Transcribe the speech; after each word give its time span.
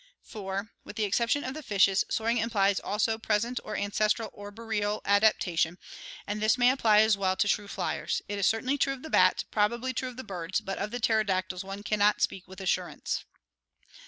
4. 0.23 0.71
With 0.83 0.95
the 0.95 1.03
exception 1.03 1.43
of 1.43 1.53
the 1.53 1.61
fishes, 1.61 2.03
soaring 2.09 2.39
implies 2.39 2.79
also 2.79 3.19
present 3.19 3.59
or 3.63 3.77
ancestral 3.77 4.33
arboreal 4.35 5.01
adaptation, 5.05 5.77
and 6.25 6.41
this 6.41 6.57
may 6.57 6.71
apply 6.71 7.01
as 7.01 7.17
well 7.17 7.35
to 7.35 7.47
true 7.47 7.67
fliers. 7.67 8.19
It 8.27 8.39
is 8.39 8.47
certainly 8.47 8.79
true 8.79 8.93
of 8.93 9.03
the 9.03 9.11
bats, 9.11 9.43
probably 9.43 9.93
true 9.93 10.09
of 10.09 10.17
the 10.17 10.23
birds, 10.23 10.59
but 10.59 10.79
of 10.79 10.89
the 10.89 10.99
pterodactyls 10.99 11.63
one 11.63 11.83
can 11.83 11.99
not 11.99 12.19
speak 12.19 12.47
with 12.47 12.59
assurance. 12.59 13.25